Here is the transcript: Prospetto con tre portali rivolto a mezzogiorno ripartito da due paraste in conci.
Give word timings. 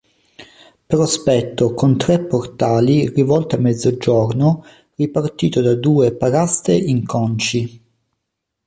Prospetto 0.87 1.75
con 1.75 1.95
tre 1.95 2.25
portali 2.25 3.07
rivolto 3.09 3.55
a 3.55 3.59
mezzogiorno 3.59 4.63
ripartito 4.95 5.61
da 5.61 5.75
due 5.75 6.11
paraste 6.15 6.73
in 6.73 7.05
conci. 7.05 7.83